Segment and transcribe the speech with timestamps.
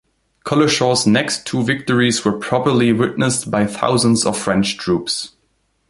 [0.43, 5.33] Collishaw's next two victories were properly witnessed by thousands of French troops.